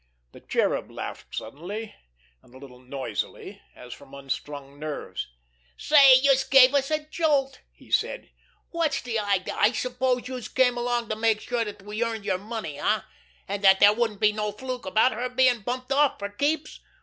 The 0.31 0.39
Cherub 0.41 0.89
laughed 0.89 1.35
suddenly 1.35 1.93
and 2.41 2.55
a 2.55 2.57
little 2.57 2.79
noisily, 2.79 3.61
as 3.75 3.93
from 3.93 4.15
unstrung 4.15 4.79
nerves. 4.79 5.27
"Say, 5.77 6.15
youse 6.15 6.43
gave 6.43 6.73
us 6.73 6.89
a 6.89 7.05
jolt!" 7.07 7.61
he 7.71 7.91
said. 7.91 8.31
"Wot's 8.71 9.03
de 9.03 9.19
idea? 9.19 9.53
I 9.55 9.73
suppose 9.73 10.27
youse 10.27 10.47
came 10.47 10.75
along 10.75 11.09
to 11.09 11.15
make 11.15 11.39
sure 11.41 11.63
dat 11.65 11.83
we 11.83 12.03
earned 12.03 12.25
yer 12.25 12.39
money, 12.39 12.79
eh, 12.79 13.01
an' 13.47 13.61
dat 13.61 13.79
dere 13.79 13.93
wouldn't 13.93 14.21
be 14.21 14.31
no 14.33 14.51
fluke 14.51 14.87
about 14.87 15.11
her 15.11 15.29
bein' 15.29 15.61
bumped 15.61 15.91
off 15.91 16.17
fer 16.17 16.29
keeps? 16.29 16.79